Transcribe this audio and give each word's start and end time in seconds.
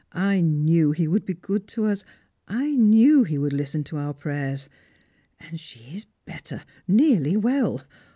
I 0.13 0.41
knew 0.41 0.93
He 0.93 1.07
would 1.07 1.25
be 1.27 1.35
good 1.35 1.67
to 1.67 1.85
us 1.85 2.03
I 2.47 2.71
knew 2.71 3.23
He 3.23 3.37
would 3.37 3.53
listen 3.53 3.83
to 3.83 3.97
our 3.97 4.15
prayers! 4.15 4.67
And 5.39 5.59
she 5.59 5.95
is 5.95 6.07
better, 6.25 6.63
nearly 6.87 7.37
well 7.37 7.81